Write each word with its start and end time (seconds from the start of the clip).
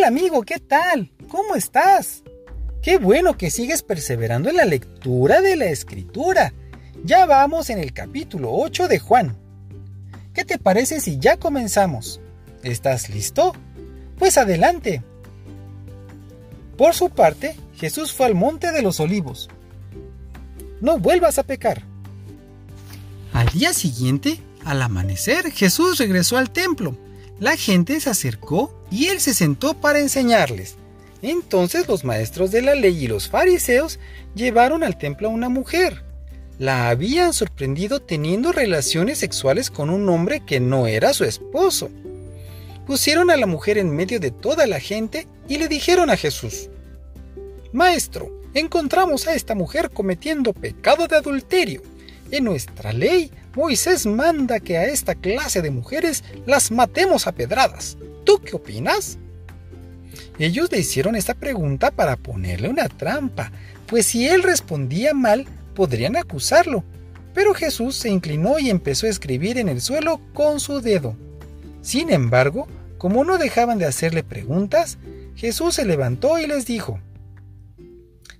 Hola 0.00 0.08
amigo, 0.08 0.40
¿qué 0.44 0.58
tal? 0.58 1.10
¿Cómo 1.28 1.56
estás? 1.56 2.22
Qué 2.80 2.96
bueno 2.96 3.36
que 3.36 3.50
sigues 3.50 3.82
perseverando 3.82 4.48
en 4.48 4.56
la 4.56 4.64
lectura 4.64 5.42
de 5.42 5.56
la 5.56 5.66
escritura. 5.66 6.54
Ya 7.04 7.26
vamos 7.26 7.68
en 7.68 7.78
el 7.78 7.92
capítulo 7.92 8.48
8 8.50 8.88
de 8.88 8.98
Juan. 8.98 9.36
¿Qué 10.32 10.46
te 10.46 10.56
parece 10.56 11.02
si 11.02 11.18
ya 11.18 11.36
comenzamos? 11.36 12.18
¿Estás 12.62 13.10
listo? 13.10 13.52
Pues 14.18 14.38
adelante. 14.38 15.02
Por 16.78 16.94
su 16.94 17.10
parte, 17.10 17.54
Jesús 17.76 18.14
fue 18.14 18.24
al 18.24 18.34
monte 18.34 18.72
de 18.72 18.80
los 18.80 19.00
olivos. 19.00 19.50
No 20.80 20.98
vuelvas 20.98 21.38
a 21.38 21.42
pecar. 21.42 21.82
Al 23.34 23.48
día 23.48 23.74
siguiente, 23.74 24.40
al 24.64 24.80
amanecer, 24.80 25.52
Jesús 25.52 25.98
regresó 25.98 26.38
al 26.38 26.50
templo. 26.50 26.96
La 27.40 27.56
gente 27.56 27.98
se 28.00 28.10
acercó 28.10 28.78
y 28.90 29.06
él 29.06 29.18
se 29.18 29.32
sentó 29.32 29.72
para 29.72 29.98
enseñarles. 29.98 30.76
Entonces 31.22 31.88
los 31.88 32.04
maestros 32.04 32.50
de 32.50 32.60
la 32.60 32.74
ley 32.74 33.04
y 33.04 33.08
los 33.08 33.30
fariseos 33.30 33.98
llevaron 34.34 34.84
al 34.84 34.98
templo 34.98 35.28
a 35.28 35.32
una 35.32 35.48
mujer. 35.48 36.04
La 36.58 36.90
habían 36.90 37.32
sorprendido 37.32 38.00
teniendo 38.00 38.52
relaciones 38.52 39.18
sexuales 39.18 39.70
con 39.70 39.88
un 39.88 40.06
hombre 40.10 40.40
que 40.44 40.60
no 40.60 40.86
era 40.86 41.14
su 41.14 41.24
esposo. 41.24 41.90
Pusieron 42.86 43.30
a 43.30 43.38
la 43.38 43.46
mujer 43.46 43.78
en 43.78 43.96
medio 43.96 44.20
de 44.20 44.30
toda 44.30 44.66
la 44.66 44.78
gente 44.78 45.26
y 45.48 45.56
le 45.56 45.68
dijeron 45.68 46.10
a 46.10 46.18
Jesús, 46.18 46.68
Maestro, 47.72 48.30
encontramos 48.52 49.26
a 49.26 49.34
esta 49.34 49.54
mujer 49.54 49.90
cometiendo 49.90 50.52
pecado 50.52 51.08
de 51.08 51.16
adulterio. 51.16 51.80
En 52.30 52.44
nuestra 52.44 52.92
ley, 52.92 53.30
Moisés 53.54 54.06
manda 54.06 54.60
que 54.60 54.78
a 54.78 54.84
esta 54.84 55.14
clase 55.14 55.60
de 55.62 55.70
mujeres 55.70 56.22
las 56.46 56.70
matemos 56.70 57.26
a 57.26 57.32
pedradas. 57.32 57.98
¿Tú 58.24 58.40
qué 58.40 58.54
opinas? 58.54 59.18
Ellos 60.38 60.70
le 60.70 60.78
hicieron 60.78 61.16
esta 61.16 61.34
pregunta 61.34 61.90
para 61.90 62.16
ponerle 62.16 62.68
una 62.68 62.88
trampa, 62.88 63.50
pues 63.86 64.06
si 64.06 64.28
él 64.28 64.42
respondía 64.42 65.14
mal, 65.14 65.46
podrían 65.74 66.16
acusarlo. 66.16 66.84
Pero 67.34 67.54
Jesús 67.54 67.96
se 67.96 68.08
inclinó 68.08 68.58
y 68.58 68.70
empezó 68.70 69.06
a 69.06 69.10
escribir 69.10 69.58
en 69.58 69.68
el 69.68 69.80
suelo 69.80 70.20
con 70.32 70.60
su 70.60 70.80
dedo. 70.80 71.16
Sin 71.82 72.10
embargo, 72.10 72.68
como 72.98 73.24
no 73.24 73.38
dejaban 73.38 73.78
de 73.78 73.86
hacerle 73.86 74.22
preguntas, 74.22 74.98
Jesús 75.36 75.74
se 75.74 75.84
levantó 75.84 76.38
y 76.38 76.46
les 76.46 76.66
dijo, 76.66 77.00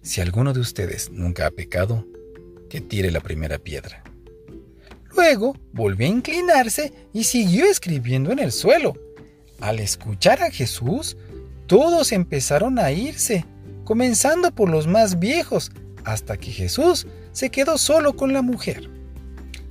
Si 0.02 0.20
alguno 0.20 0.52
de 0.52 0.60
ustedes 0.60 1.10
nunca 1.10 1.46
ha 1.46 1.50
pecado, 1.50 2.06
que 2.68 2.80
tire 2.80 3.10
la 3.10 3.20
primera 3.20 3.58
piedra. 3.58 4.04
Luego 5.14 5.56
volvió 5.72 6.06
a 6.06 6.10
inclinarse 6.10 6.92
y 7.12 7.24
siguió 7.24 7.66
escribiendo 7.66 8.32
en 8.32 8.38
el 8.38 8.52
suelo. 8.52 8.94
Al 9.60 9.78
escuchar 9.78 10.42
a 10.42 10.50
Jesús, 10.50 11.16
todos 11.66 12.12
empezaron 12.12 12.78
a 12.78 12.90
irse, 12.92 13.44
comenzando 13.84 14.52
por 14.52 14.68
los 14.68 14.86
más 14.86 15.18
viejos, 15.18 15.72
hasta 16.04 16.36
que 16.36 16.50
Jesús 16.50 17.06
se 17.32 17.50
quedó 17.50 17.78
solo 17.78 18.16
con 18.16 18.32
la 18.32 18.42
mujer. 18.42 18.88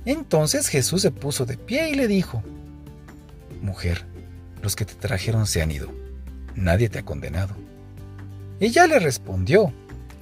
Entonces 0.04 0.68
Jesús 0.68 1.02
se 1.02 1.10
puso 1.10 1.44
de 1.44 1.56
pie 1.56 1.90
y 1.90 1.94
le 1.94 2.06
dijo, 2.06 2.42
Mujer, 3.60 4.06
los 4.62 4.76
que 4.76 4.84
te 4.84 4.94
trajeron 4.94 5.46
se 5.46 5.60
han 5.60 5.70
ido, 5.70 5.92
nadie 6.54 6.88
te 6.88 7.00
ha 7.00 7.04
condenado. 7.04 7.54
Ella 8.60 8.86
le 8.86 8.98
respondió, 8.98 9.72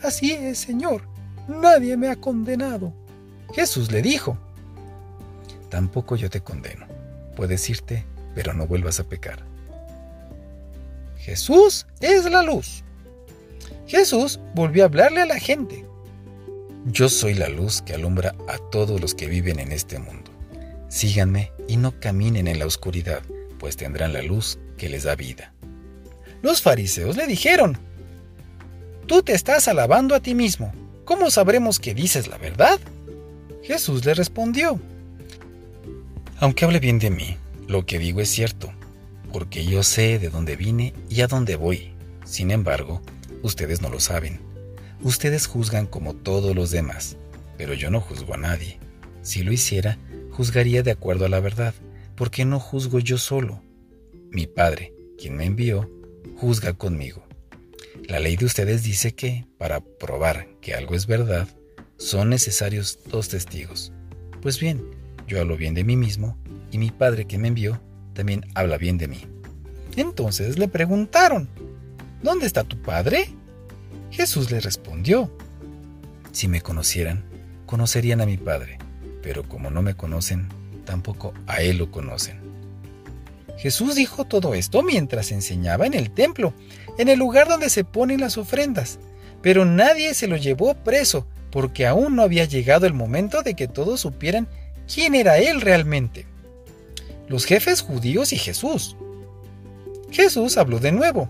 Así 0.02 0.32
es, 0.32 0.58
Señor, 0.58 1.02
nadie 1.48 1.96
me 1.96 2.08
ha 2.08 2.16
condenado. 2.16 2.92
Jesús 3.52 3.90
le 3.90 4.02
dijo, 4.02 4.38
Tampoco 5.68 6.16
yo 6.16 6.30
te 6.30 6.40
condeno, 6.40 6.86
puedes 7.36 7.68
irte, 7.68 8.04
pero 8.34 8.54
no 8.54 8.66
vuelvas 8.66 9.00
a 9.00 9.04
pecar. 9.04 9.44
Jesús 11.18 11.86
es 12.00 12.24
la 12.24 12.42
luz. 12.42 12.84
Jesús 13.86 14.40
volvió 14.54 14.84
a 14.84 14.86
hablarle 14.86 15.22
a 15.22 15.26
la 15.26 15.38
gente. 15.38 15.84
Yo 16.86 17.08
soy 17.08 17.34
la 17.34 17.48
luz 17.48 17.82
que 17.82 17.94
alumbra 17.94 18.34
a 18.48 18.58
todos 18.70 19.00
los 19.00 19.14
que 19.14 19.26
viven 19.26 19.58
en 19.58 19.72
este 19.72 19.98
mundo. 19.98 20.30
Síganme 20.88 21.52
y 21.66 21.76
no 21.76 21.98
caminen 22.00 22.48
en 22.48 22.58
la 22.58 22.66
oscuridad, 22.66 23.22
pues 23.58 23.76
tendrán 23.76 24.12
la 24.12 24.22
luz 24.22 24.58
que 24.76 24.88
les 24.88 25.04
da 25.04 25.16
vida. 25.16 25.52
Los 26.40 26.62
fariseos 26.62 27.16
le 27.16 27.26
dijeron, 27.26 27.78
Tú 29.06 29.22
te 29.22 29.32
estás 29.32 29.68
alabando 29.68 30.14
a 30.14 30.20
ti 30.20 30.34
mismo. 30.34 30.72
¿Cómo 31.04 31.30
sabremos 31.30 31.78
que 31.78 31.94
dices 31.94 32.28
la 32.28 32.36
verdad? 32.36 32.78
Jesús 33.62 34.04
le 34.04 34.14
respondió, 34.14 34.78
Aunque 36.40 36.64
hable 36.64 36.80
bien 36.80 36.98
de 36.98 37.10
mí, 37.10 37.36
lo 37.66 37.84
que 37.84 37.98
digo 37.98 38.20
es 38.20 38.28
cierto 38.28 38.72
porque 39.32 39.64
yo 39.64 39.82
sé 39.82 40.18
de 40.18 40.30
dónde 40.30 40.56
vine 40.56 40.94
y 41.08 41.20
a 41.20 41.26
dónde 41.26 41.56
voy. 41.56 41.92
Sin 42.24 42.50
embargo, 42.50 43.02
ustedes 43.42 43.80
no 43.80 43.88
lo 43.88 44.00
saben. 44.00 44.40
Ustedes 45.02 45.46
juzgan 45.46 45.86
como 45.86 46.14
todos 46.14 46.54
los 46.54 46.70
demás, 46.70 47.16
pero 47.56 47.74
yo 47.74 47.90
no 47.90 48.00
juzgo 48.00 48.34
a 48.34 48.38
nadie. 48.38 48.78
Si 49.22 49.42
lo 49.42 49.52
hiciera, 49.52 49.98
juzgaría 50.30 50.82
de 50.82 50.90
acuerdo 50.90 51.26
a 51.26 51.28
la 51.28 51.40
verdad, 51.40 51.74
porque 52.16 52.44
no 52.44 52.58
juzgo 52.58 52.98
yo 52.98 53.18
solo. 53.18 53.62
Mi 54.30 54.46
Padre, 54.46 54.92
quien 55.18 55.36
me 55.36 55.44
envió, 55.44 55.90
juzga 56.36 56.72
conmigo. 56.72 57.24
La 58.08 58.20
ley 58.20 58.36
de 58.36 58.46
ustedes 58.46 58.82
dice 58.82 59.12
que, 59.12 59.46
para 59.58 59.80
probar 59.80 60.48
que 60.60 60.74
algo 60.74 60.94
es 60.94 61.06
verdad, 61.06 61.48
son 61.96 62.30
necesarios 62.30 62.98
dos 63.06 63.28
testigos. 63.28 63.92
Pues 64.40 64.58
bien, 64.58 64.82
yo 65.28 65.40
hablo 65.40 65.56
bien 65.56 65.74
de 65.74 65.84
mí 65.84 65.96
mismo, 65.96 66.36
y 66.72 66.78
mi 66.78 66.90
Padre 66.90 67.26
que 67.26 67.38
me 67.38 67.48
envió 67.48 67.80
también 68.14 68.44
habla 68.54 68.78
bien 68.78 68.98
de 68.98 69.06
mí. 69.06 69.20
Entonces 69.96 70.58
le 70.58 70.66
preguntaron, 70.66 71.48
¿Dónde 72.22 72.46
está 72.46 72.64
tu 72.64 72.76
padre? 72.82 73.28
Jesús 74.10 74.50
le 74.50 74.58
respondió, 74.60 75.30
Si 76.32 76.48
me 76.48 76.60
conocieran, 76.60 77.24
conocerían 77.64 78.20
a 78.20 78.26
mi 78.26 78.36
padre, 78.36 78.78
pero 79.22 79.44
como 79.44 79.70
no 79.70 79.82
me 79.82 79.94
conocen, 79.94 80.48
tampoco 80.84 81.32
a 81.46 81.62
él 81.62 81.78
lo 81.78 81.92
conocen. 81.92 82.40
Jesús 83.56 83.94
dijo 83.94 84.24
todo 84.24 84.54
esto 84.54 84.82
mientras 84.82 85.30
enseñaba 85.30 85.86
en 85.86 85.94
el 85.94 86.10
templo, 86.10 86.54
en 86.96 87.08
el 87.08 87.18
lugar 87.18 87.48
donde 87.48 87.70
se 87.70 87.84
ponen 87.84 88.20
las 88.20 88.36
ofrendas, 88.36 88.98
pero 89.42 89.64
nadie 89.64 90.12
se 90.14 90.26
lo 90.26 90.36
llevó 90.36 90.74
preso, 90.74 91.26
porque 91.52 91.86
aún 91.86 92.16
no 92.16 92.22
había 92.22 92.44
llegado 92.44 92.86
el 92.86 92.94
momento 92.94 93.42
de 93.42 93.54
que 93.54 93.68
todos 93.68 94.00
supieran 94.00 94.48
quién 94.92 95.14
era 95.14 95.38
él 95.38 95.60
realmente 95.60 96.26
los 97.28 97.44
jefes 97.44 97.82
judíos 97.82 98.32
y 98.32 98.38
Jesús. 98.38 98.96
Jesús 100.10 100.56
habló 100.56 100.80
de 100.80 100.92
nuevo. 100.92 101.28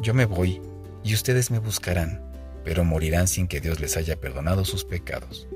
Yo 0.00 0.14
me 0.14 0.24
voy 0.24 0.60
y 1.04 1.14
ustedes 1.14 1.50
me 1.50 1.58
buscarán, 1.58 2.22
pero 2.64 2.84
morirán 2.84 3.28
sin 3.28 3.46
que 3.46 3.60
Dios 3.60 3.78
les 3.80 3.96
haya 3.96 4.16
perdonado 4.16 4.64
sus 4.64 4.84
pecados. 4.84 5.46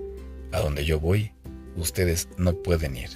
A 0.53 0.61
donde 0.61 0.85
yo 0.85 1.01
voy, 1.01 1.33
ustedes 1.77 2.29
no 2.37 2.55
pueden 2.55 2.97
ir. 2.97 3.11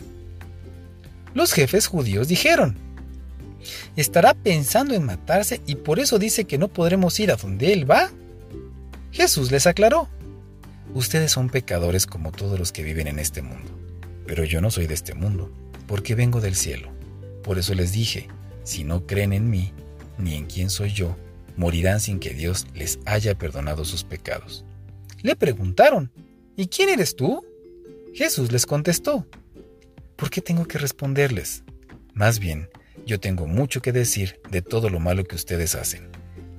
Los 1.34 1.52
jefes 1.52 1.86
judíos 1.86 2.28
dijeron, 2.28 2.76
¿estará 3.96 4.32
pensando 4.32 4.94
en 4.94 5.04
matarse 5.04 5.60
y 5.66 5.74
por 5.74 6.00
eso 6.00 6.18
dice 6.18 6.44
que 6.44 6.56
no 6.56 6.68
podremos 6.68 7.20
ir 7.20 7.30
a 7.30 7.36
donde 7.36 7.74
Él 7.74 7.90
va? 7.90 8.10
Jesús 9.12 9.50
les 9.50 9.66
aclaró, 9.66 10.08
ustedes 10.94 11.32
son 11.32 11.50
pecadores 11.50 12.06
como 12.06 12.32
todos 12.32 12.58
los 12.58 12.72
que 12.72 12.82
viven 12.82 13.06
en 13.06 13.18
este 13.18 13.42
mundo, 13.42 13.70
pero 14.26 14.44
yo 14.44 14.60
no 14.60 14.70
soy 14.70 14.86
de 14.86 14.94
este 14.94 15.14
mundo 15.14 15.50
porque 15.86 16.14
vengo 16.14 16.40
del 16.40 16.54
cielo. 16.54 16.90
Por 17.42 17.58
eso 17.58 17.74
les 17.74 17.92
dije, 17.92 18.28
si 18.64 18.84
no 18.84 19.06
creen 19.06 19.32
en 19.32 19.48
mí, 19.50 19.72
ni 20.18 20.34
en 20.34 20.46
quién 20.46 20.70
soy 20.70 20.92
yo, 20.92 21.16
morirán 21.56 22.00
sin 22.00 22.18
que 22.18 22.34
Dios 22.34 22.66
les 22.74 22.98
haya 23.06 23.36
perdonado 23.36 23.84
sus 23.84 24.04
pecados. 24.04 24.64
Le 25.22 25.36
preguntaron, 25.36 26.10
¿y 26.56 26.66
quién 26.66 26.88
eres 26.88 27.16
tú? 27.16 27.44
Jesús 28.14 28.50
les 28.52 28.66
contestó, 28.66 29.26
¿por 30.16 30.30
qué 30.30 30.40
tengo 30.40 30.66
que 30.66 30.78
responderles? 30.78 31.64
Más 32.14 32.38
bien, 32.38 32.68
yo 33.06 33.20
tengo 33.20 33.46
mucho 33.46 33.82
que 33.82 33.92
decir 33.92 34.40
de 34.50 34.62
todo 34.62 34.90
lo 34.90 35.00
malo 35.00 35.24
que 35.24 35.36
ustedes 35.36 35.74
hacen. 35.74 36.08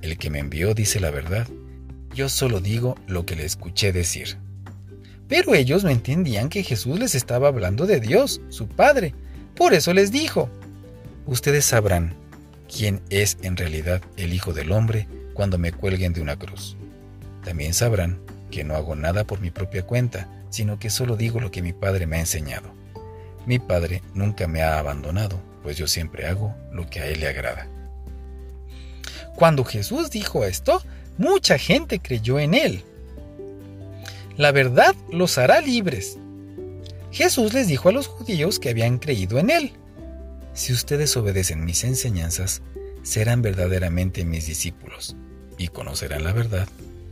El 0.02 0.18
que 0.18 0.30
me 0.30 0.40
envió 0.40 0.74
dice 0.74 1.00
la 1.00 1.12
verdad. 1.12 1.48
Yo 2.14 2.30
solo 2.30 2.60
digo 2.60 2.96
lo 3.08 3.26
que 3.26 3.36
le 3.36 3.46
escuché 3.46 3.92
decir. 3.92 4.38
Pero 5.28 5.54
ellos 5.54 5.84
no 5.84 5.90
entendían 5.90 6.50
que 6.50 6.64
Jesús 6.64 7.00
les 7.00 7.16
estaba 7.16 7.50
hablando 7.50 7.86
de 7.86 8.00
Dios, 8.00 8.42
su 8.50 8.68
Padre. 8.68 9.14
Por 9.56 9.74
eso 9.74 9.94
les 9.94 10.12
dijo, 10.12 10.50
ustedes 11.26 11.66
sabrán 11.66 12.14
quién 12.74 13.02
es 13.10 13.38
en 13.42 13.58
realidad 13.58 14.02
el 14.16 14.34
Hijo 14.34 14.54
del 14.54 14.72
Hombre 14.72 15.08
cuando 15.34 15.58
me 15.58 15.72
cuelguen 15.72 16.14
de 16.14 16.22
una 16.22 16.38
cruz. 16.38 16.78
También 17.44 17.74
sabrán 17.74 18.20
que 18.52 18.64
no 18.64 18.76
hago 18.76 18.96
nada 18.96 19.26
por 19.26 19.42
mi 19.42 19.52
propia 19.52 19.84
cuenta, 19.84 20.30
sino 20.50 20.80
que 20.80 20.90
solo 20.90 21.18
digo 21.18 21.40
lo 21.40 21.52
que 21.52 21.62
mi 21.62 21.74
Padre 21.74 22.08
me 22.08 22.18
ha 22.18 22.22
enseñado. 22.22 22.70
Mi 23.46 23.60
Padre 23.60 24.02
nunca 24.14 24.48
me 24.48 24.62
ha 24.62 24.80
abandonado, 24.80 25.40
pues 25.64 25.78
yo 25.78 25.88
siempre 25.88 26.28
hago 26.28 26.56
lo 26.72 26.90
que 26.90 27.02
a 27.02 27.08
Él 27.08 27.20
le 27.20 27.28
agrada. 27.28 27.68
Cuando 29.36 29.64
Jesús 29.64 30.10
dijo 30.10 30.44
esto, 30.46 30.82
mucha 31.18 31.58
gente 31.58 32.00
creyó 32.00 32.40
en 32.40 32.54
Él. 32.54 32.84
La 34.38 34.52
verdad 34.52 34.96
los 35.12 35.40
hará 35.40 35.62
libres. 35.62 36.20
Jesús 37.12 37.54
les 37.54 37.68
dijo 37.68 37.90
a 37.90 37.92
los 37.92 38.06
judíos 38.06 38.60
que 38.60 38.70
habían 38.70 39.00
creído 39.00 39.40
en 39.40 39.50
Él. 39.50 39.74
Si 40.54 40.74
ustedes 40.74 41.18
obedecen 41.18 41.66
mis 41.66 41.84
enseñanzas, 41.84 42.62
serán 43.02 43.42
verdaderamente 43.42 44.26
mis 44.26 44.46
discípulos, 44.46 45.16
y 45.58 45.70
conocerán 45.70 46.24
la 46.24 46.34
verdad, 46.34 46.68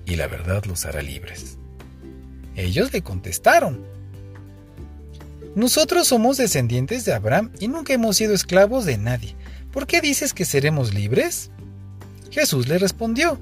y 0.06 0.18
la 0.18 0.28
verdad 0.28 0.66
los 0.66 0.86
hará 0.86 1.02
libres. 1.02 1.58
Ellos 2.56 2.94
le 2.94 3.02
contestaron, 3.02 3.84
Nosotros 5.56 6.08
somos 6.08 6.38
descendientes 6.38 7.06
de 7.06 7.14
Abraham 7.14 7.52
y 7.60 7.70
nunca 7.70 7.94
hemos 7.94 8.18
sido 8.18 8.36
esclavos 8.36 8.86
de 8.86 8.98
nadie. 8.98 9.36
¿Por 9.72 9.88
qué 9.88 10.00
dices 10.00 10.34
que 10.34 10.46
seremos 10.46 10.94
libres? 10.94 11.50
Jesús 12.30 12.68
le 12.68 12.78
respondió, 12.78 13.40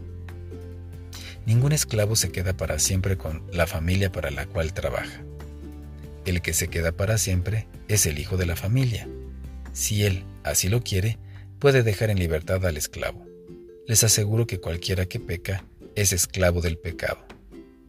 Ningún 1.45 1.73
esclavo 1.73 2.15
se 2.15 2.31
queda 2.31 2.55
para 2.55 2.79
siempre 2.79 3.17
con 3.17 3.43
la 3.51 3.67
familia 3.67 4.11
para 4.11 4.31
la 4.31 4.45
cual 4.45 4.73
trabaja. 4.73 5.23
El 6.25 6.41
que 6.41 6.53
se 6.53 6.69
queda 6.69 6.93
para 6.93 7.17
siempre 7.17 7.67
es 7.87 8.05
el 8.05 8.17
hijo 8.17 8.37
de 8.37 8.45
la 8.45 8.55
familia. 8.55 9.07
Si 9.73 10.05
él 10.05 10.23
así 10.43 10.69
lo 10.69 10.81
quiere, 10.81 11.17
puede 11.59 11.83
dejar 11.83 12.09
en 12.09 12.19
libertad 12.19 12.65
al 12.65 12.77
esclavo. 12.77 13.25
Les 13.87 14.03
aseguro 14.03 14.47
que 14.47 14.59
cualquiera 14.59 15.05
que 15.05 15.19
peca 15.19 15.65
es 15.95 16.13
esclavo 16.13 16.61
del 16.61 16.77
pecado. 16.77 17.25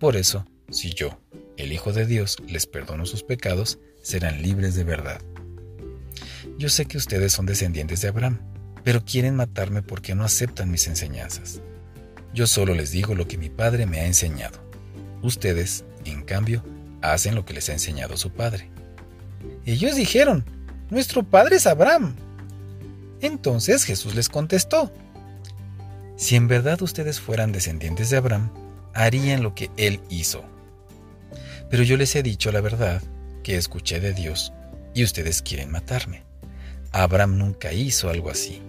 Por 0.01 0.17
eso, 0.17 0.45
si 0.71 0.93
yo, 0.93 1.21
el 1.57 1.73
Hijo 1.73 1.93
de 1.93 2.07
Dios, 2.07 2.39
les 2.49 2.67
perdono 2.67 3.07
sus 3.07 3.23
pecados, 3.23 3.79
serán 4.03 4.43
libres 4.43 4.75
de 4.75 4.85
verdad. 4.85 5.21
Yo 6.59 6.69
sé 6.69 6.87
que 6.87 6.99
ustedes 6.99 7.33
son 7.33 7.47
descendientes 7.47 8.01
de 8.01 8.09
Abraham, 8.09 8.41
pero 8.83 9.05
quieren 9.05 9.37
matarme 9.37 9.83
porque 9.83 10.15
no 10.15 10.25
aceptan 10.25 10.71
mis 10.71 10.89
enseñanzas. 10.89 11.63
Yo 12.35 12.49
solo 12.49 12.75
les 12.75 12.91
digo 12.91 13.15
lo 13.15 13.29
que 13.29 13.39
mi 13.39 13.49
padre 13.49 13.87
me 13.87 14.01
ha 14.01 14.07
enseñado. 14.07 14.59
Ustedes, 15.23 15.85
en 16.05 16.23
cambio, 16.25 16.65
hacen 17.01 17.37
lo 17.37 17.45
que 17.45 17.55
les 17.55 17.69
ha 17.69 17.73
enseñado 17.75 18.17
su 18.17 18.31
padre. 18.31 18.69
Ellos 19.65 19.95
dijeron, 19.95 20.45
Nuestro 20.91 21.23
padre 21.23 21.57
es 21.57 21.67
Abraham. 21.69 22.17
Entonces 23.21 23.85
Jesús 23.85 24.17
les 24.17 24.29
contestó, 24.29 24.93
Si 26.17 26.35
en 26.35 26.49
verdad 26.49 26.83
ustedes 26.83 27.21
fueran 27.21 27.53
descendientes 27.53 28.11
de 28.11 28.17
Abraham, 28.17 28.51
harían 28.95 29.45
lo 29.45 29.55
que 29.55 29.71
él 29.77 30.01
hizo. 30.11 30.45
Pero 31.71 31.85
yo 31.85 31.97
les 31.97 32.17
he 32.17 32.25
dicho 32.25 32.51
la 32.51 32.61
verdad 32.61 33.01
que 33.45 33.57
escuché 33.57 34.01
de 34.01 34.13
Dios 34.13 34.53
y 34.93 35.05
ustedes 35.05 35.41
quieren 35.41 35.71
matarme. 35.71 36.25
Abraham 36.91 37.39
nunca 37.39 37.73
hizo 37.73 38.11
algo 38.11 38.29
así, 38.31 38.61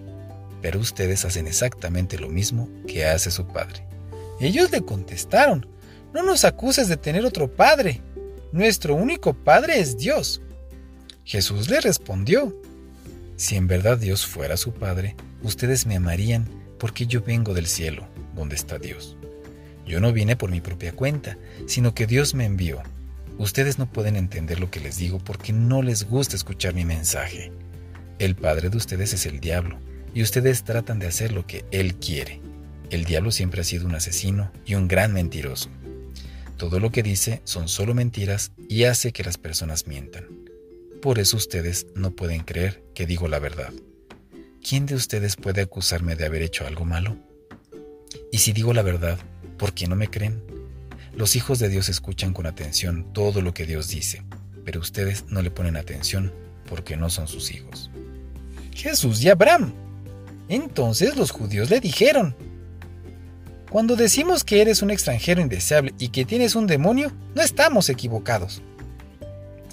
pero 0.62 0.80
ustedes 0.80 1.26
hacen 1.26 1.48
exactamente 1.48 2.18
lo 2.18 2.30
mismo 2.30 2.70
que 2.88 3.06
hace 3.06 3.32
su 3.32 3.48
padre. 3.48 3.86
Ellos 4.40 4.72
le 4.72 4.82
contestaron, 4.82 5.68
no 6.14 6.24
nos 6.24 6.46
acuses 6.46 6.88
de 6.88 6.98
tener 6.98 7.26
otro 7.26 7.48
padre. 7.54 8.02
Nuestro 8.52 8.96
único 8.96 9.34
padre 9.34 9.80
es 9.80 9.98
Dios. 9.98 10.42
Jesús 11.24 11.70
le 11.70 11.82
respondió, 11.82 12.54
si 13.38 13.58
en 13.58 13.68
verdad 13.68 13.98
Dios 13.98 14.26
fuera 14.26 14.56
su 14.56 14.74
Padre, 14.74 15.16
ustedes 15.44 15.86
me 15.86 15.98
amarían 15.98 16.48
porque 16.80 17.06
yo 17.06 17.22
vengo 17.22 17.54
del 17.54 17.68
cielo, 17.68 18.08
donde 18.34 18.56
está 18.56 18.80
Dios. 18.80 19.18
Yo 19.86 20.00
no 20.00 20.14
vine 20.14 20.36
por 20.36 20.52
mi 20.52 20.62
propia 20.62 20.94
cuenta, 20.94 21.38
sino 21.68 21.94
que 21.94 22.08
Dios 22.08 22.34
me 22.34 22.46
envió. 22.46 22.82
Ustedes 23.38 23.78
no 23.78 23.92
pueden 23.92 24.16
entender 24.16 24.60
lo 24.60 24.72
que 24.72 24.80
les 24.80 24.98
digo 24.98 25.20
porque 25.20 25.52
no 25.52 25.82
les 25.82 26.08
gusta 26.08 26.38
escuchar 26.38 26.74
mi 26.74 26.86
mensaje. 26.86 27.52
El 28.20 28.36
padre 28.36 28.70
de 28.70 28.78
ustedes 28.78 29.12
es 29.14 29.26
el 29.26 29.42
diablo, 29.42 29.78
y 30.16 30.24
ustedes 30.24 30.64
tratan 30.64 30.98
de 30.98 31.08
hacer 31.08 31.34
lo 31.34 31.46
que 31.46 31.66
él 31.70 31.96
quiere. 31.96 32.42
El 32.90 33.04
diablo 33.04 33.32
siempre 33.32 33.62
ha 33.62 33.66
sido 33.66 33.86
un 33.86 33.96
asesino 33.96 34.50
y 34.66 34.76
un 34.76 34.88
gran 34.88 35.14
mentiroso. 35.14 35.70
Todo 36.58 36.80
lo 36.80 36.90
que 36.90 37.04
dice 37.04 37.42
son 37.44 37.68
solo 37.68 37.94
mentiras 37.94 38.54
y 38.70 38.86
hace 38.86 39.12
que 39.12 39.26
las 39.26 39.38
personas 39.38 39.88
mientan. 39.88 40.26
Por 41.02 41.20
eso 41.20 41.36
ustedes 41.36 41.88
no 41.96 42.12
pueden 42.12 42.44
creer 42.44 42.82
que 42.96 43.06
digo 43.06 43.28
la 43.28 43.40
verdad. 43.40 43.74
¿Quién 44.68 44.86
de 44.86 44.96
ustedes 44.96 45.36
puede 45.36 45.62
acusarme 45.62 46.16
de 46.16 46.26
haber 46.26 46.42
hecho 46.42 46.66
algo 46.66 46.86
malo? 46.86 47.18
Y 48.32 48.38
si 48.38 48.54
digo 48.54 48.74
la 48.74 48.84
verdad, 48.84 49.20
¿por 49.58 49.74
qué 49.74 49.86
no 49.86 49.98
me 49.98 50.08
creen? 50.08 50.42
Los 51.14 51.36
hijos 51.36 51.60
de 51.60 51.68
Dios 51.68 51.90
escuchan 51.90 52.32
con 52.32 52.46
atención 52.46 53.12
todo 53.12 53.42
lo 53.42 53.54
que 53.54 53.66
Dios 53.66 53.90
dice, 53.90 54.24
pero 54.64 54.80
ustedes 54.80 55.26
no 55.28 55.42
le 55.42 55.52
ponen 55.52 55.76
atención 55.76 56.34
porque 56.70 56.96
no 56.96 57.10
son 57.10 57.28
sus 57.28 57.52
hijos. 57.52 57.92
Jesús 58.74 59.22
y 59.22 59.30
Abraham. 59.30 59.85
Entonces 60.50 61.16
los 61.16 61.32
judíos 61.32 61.70
le 61.70 61.80
dijeron, 61.80 62.36
Cuando 63.70 63.96
decimos 63.96 64.44
que 64.44 64.62
eres 64.62 64.82
un 64.82 64.92
extranjero 64.92 65.42
indeseable 65.42 65.94
y 65.98 66.10
que 66.10 66.26
tienes 66.26 66.56
un 66.56 66.68
demonio, 66.68 67.12
no 67.34 67.42
estamos 67.42 67.90
equivocados. 67.90 68.62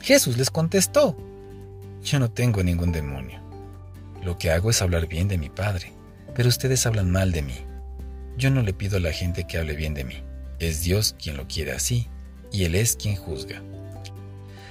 Jesús 0.03 0.37
les 0.37 0.51
contestó, 0.51 1.17
yo 2.03 2.19
no 2.19 2.31
tengo 2.31 2.63
ningún 2.63 2.91
demonio. 2.91 3.41
Lo 4.23 4.39
que 4.39 4.51
hago 4.51 4.71
es 4.71 4.83
hablar 4.83 5.07
bien 5.07 5.29
de 5.29 5.39
mi 5.39 5.49
Padre, 5.49 5.93
pero 6.35 6.49
ustedes 6.49 6.85
hablan 6.87 7.11
mal 7.11 7.33
de 7.33 7.43
mí. 7.43 7.55
Yo 8.37 8.51
no 8.51 8.63
le 8.63 8.73
pido 8.73 8.97
a 8.97 9.01
la 9.01 9.13
gente 9.13 9.47
que 9.47 9.59
hable 9.59 9.77
bien 9.77 9.95
de 9.95 10.05
mí. 10.05 10.23
Es 10.59 10.83
Dios 10.83 11.15
quien 11.23 11.37
lo 11.37 11.47
quiere 11.47 11.73
así, 11.73 12.09
y 12.51 12.65
Él 12.65 12.75
es 12.75 12.97
quien 12.97 13.17
juzga. 13.17 13.63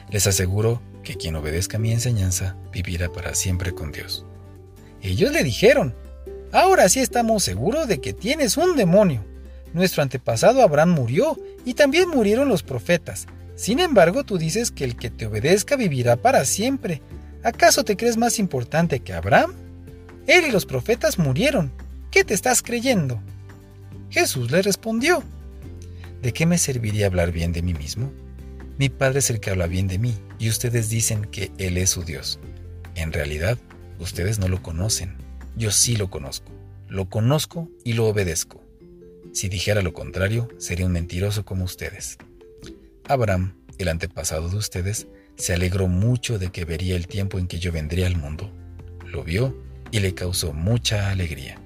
Les 0.09 0.27
aseguro 0.27 0.81
que 1.03 1.15
quien 1.15 1.35
obedezca 1.35 1.77
mi 1.77 1.91
enseñanza 1.91 2.57
vivirá 2.71 3.11
para 3.11 3.33
siempre 3.33 3.73
con 3.73 3.91
Dios. 3.91 4.25
Ellos 5.01 5.31
le 5.31 5.43
dijeron, 5.43 5.95
ahora 6.51 6.89
sí 6.89 6.99
estamos 6.99 7.43
seguros 7.43 7.87
de 7.87 7.99
que 7.99 8.13
tienes 8.13 8.57
un 8.57 8.75
demonio. 8.75 9.25
Nuestro 9.73 10.03
antepasado 10.03 10.61
Abraham 10.61 10.91
murió 10.91 11.39
y 11.65 11.73
también 11.73 12.09
murieron 12.09 12.49
los 12.49 12.63
profetas. 12.63 13.27
Sin 13.55 13.79
embargo, 13.79 14.23
tú 14.23 14.37
dices 14.37 14.71
que 14.71 14.83
el 14.83 14.95
que 14.95 15.09
te 15.09 15.27
obedezca 15.27 15.75
vivirá 15.75 16.17
para 16.17 16.45
siempre. 16.45 17.01
¿Acaso 17.43 17.83
te 17.83 17.95
crees 17.95 18.17
más 18.17 18.39
importante 18.39 18.99
que 18.99 19.13
Abraham? 19.13 19.53
Él 20.27 20.45
y 20.47 20.51
los 20.51 20.65
profetas 20.65 21.17
murieron. 21.17 21.71
¿Qué 22.11 22.23
te 22.23 22.33
estás 22.33 22.61
creyendo? 22.61 23.19
Jesús 24.09 24.51
le 24.51 24.61
respondió, 24.61 25.23
¿de 26.21 26.33
qué 26.33 26.45
me 26.45 26.57
serviría 26.57 27.07
hablar 27.07 27.31
bien 27.31 27.53
de 27.53 27.61
mí 27.61 27.73
mismo? 27.73 28.11
Mi 28.77 28.89
Padre 28.89 29.19
es 29.19 29.29
el 29.29 29.39
que 29.39 29.51
habla 29.51 29.67
bien 29.67 29.87
de 29.87 29.99
mí 29.99 30.15
y 30.37 30.49
ustedes 30.49 30.89
dicen 30.89 31.25
que 31.25 31.51
Él 31.57 31.77
es 31.77 31.91
su 31.91 32.03
Dios. 32.03 32.39
En 32.95 33.13
realidad, 33.13 33.57
ustedes 34.03 34.39
no 34.39 34.47
lo 34.47 34.61
conocen. 34.61 35.15
Yo 35.55 35.71
sí 35.71 35.95
lo 35.95 36.09
conozco. 36.09 36.51
Lo 36.87 37.09
conozco 37.09 37.69
y 37.83 37.93
lo 37.93 38.07
obedezco. 38.07 38.63
Si 39.33 39.47
dijera 39.47 39.81
lo 39.81 39.93
contrario, 39.93 40.49
sería 40.57 40.85
un 40.85 40.91
mentiroso 40.91 41.45
como 41.45 41.63
ustedes. 41.63 42.17
Abraham, 43.07 43.55
el 43.77 43.87
antepasado 43.87 44.49
de 44.49 44.57
ustedes, 44.57 45.07
se 45.35 45.53
alegró 45.53 45.87
mucho 45.87 46.37
de 46.37 46.51
que 46.51 46.65
vería 46.65 46.95
el 46.95 47.07
tiempo 47.07 47.39
en 47.39 47.47
que 47.47 47.59
yo 47.59 47.71
vendría 47.71 48.07
al 48.07 48.17
mundo. 48.17 48.51
Lo 49.05 49.23
vio 49.23 49.55
y 49.91 49.99
le 49.99 50.13
causó 50.13 50.53
mucha 50.53 51.09
alegría. 51.09 51.59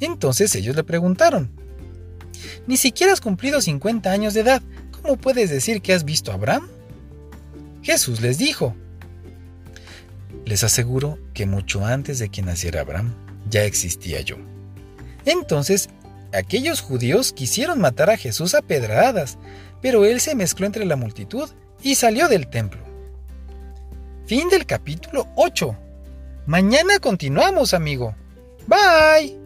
Entonces 0.00 0.54
ellos 0.54 0.76
le 0.76 0.84
preguntaron, 0.84 1.50
Ni 2.66 2.76
siquiera 2.76 3.12
has 3.12 3.20
cumplido 3.20 3.60
50 3.60 4.10
años 4.10 4.34
de 4.34 4.40
edad, 4.40 4.62
¿cómo 4.90 5.16
puedes 5.16 5.50
decir 5.50 5.80
que 5.80 5.92
has 5.92 6.04
visto 6.04 6.30
a 6.30 6.34
Abraham? 6.34 6.68
Jesús 7.82 8.20
les 8.20 8.38
dijo, 8.38 8.74
Les 10.46 10.62
aseguro 10.62 11.18
que 11.34 11.44
mucho 11.44 11.84
antes 11.84 12.20
de 12.20 12.30
que 12.30 12.40
naciera 12.40 12.80
Abraham, 12.80 13.14
ya 13.50 13.64
existía 13.64 14.20
yo. 14.20 14.36
Entonces, 15.24 15.90
aquellos 16.32 16.80
judíos 16.80 17.32
quisieron 17.32 17.80
matar 17.80 18.10
a 18.10 18.16
Jesús 18.16 18.54
a 18.54 18.62
pedradas, 18.62 19.38
pero 19.82 20.04
él 20.04 20.20
se 20.20 20.36
mezcló 20.36 20.64
entre 20.64 20.84
la 20.84 20.96
multitud 20.96 21.50
y 21.82 21.96
salió 21.96 22.28
del 22.28 22.46
templo. 22.46 22.80
Fin 24.26 24.48
del 24.48 24.66
capítulo 24.66 25.28
8. 25.34 25.76
Mañana 26.46 27.00
continuamos, 27.00 27.74
amigo. 27.74 28.14
Bye. 28.68 29.45